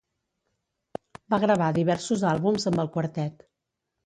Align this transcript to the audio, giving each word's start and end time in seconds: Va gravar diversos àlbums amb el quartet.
Va 1.33 1.39
gravar 1.43 1.67
diversos 1.77 2.25
àlbums 2.31 2.67
amb 2.73 2.83
el 2.87 2.91
quartet. 2.97 3.47